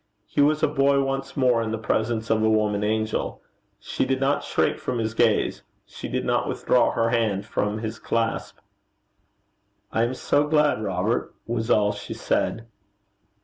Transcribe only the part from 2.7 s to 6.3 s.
angel. She did not shrink from his gaze, she did